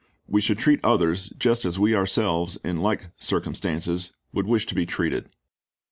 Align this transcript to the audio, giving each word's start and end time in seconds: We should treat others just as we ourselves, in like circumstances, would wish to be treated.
We 0.27 0.41
should 0.41 0.57
treat 0.57 0.79
others 0.83 1.29
just 1.37 1.63
as 1.63 1.77
we 1.77 1.93
ourselves, 1.95 2.57
in 2.63 2.77
like 2.77 3.09
circumstances, 3.19 4.11
would 4.33 4.47
wish 4.47 4.65
to 4.65 4.73
be 4.73 4.87
treated. 4.87 5.29